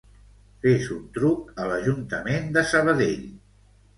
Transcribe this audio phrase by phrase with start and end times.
[0.61, 3.29] Fes un truc a l'Ajuntament de Sabadell.